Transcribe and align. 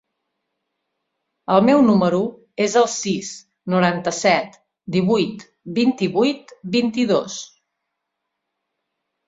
El 1.55 1.59
meu 1.67 1.83
número 1.89 2.21
es 2.65 2.77
el 2.81 2.87
sis, 2.95 3.29
noranta-set, 3.75 4.59
divuit, 4.97 5.47
vint-i-vuit, 5.79 6.57
vint-i-dos. 6.81 7.39